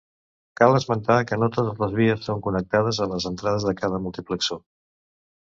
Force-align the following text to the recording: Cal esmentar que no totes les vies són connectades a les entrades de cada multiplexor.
Cal 0.59 0.77
esmentar 0.77 1.17
que 1.31 1.37
no 1.41 1.49
totes 1.57 1.83
les 1.83 1.93
vies 1.99 2.25
són 2.29 2.41
connectades 2.47 3.01
a 3.05 3.09
les 3.13 3.29
entrades 3.33 3.69
de 3.71 3.77
cada 3.85 4.01
multiplexor. 4.09 4.65